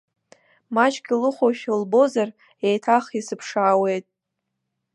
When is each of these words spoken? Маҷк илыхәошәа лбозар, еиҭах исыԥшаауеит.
Маҷк 0.75 1.05
илыхәошәа 1.13 1.73
лбозар, 1.81 2.29
еиҭах 2.67 3.05
исыԥшаауеит. 3.19 4.05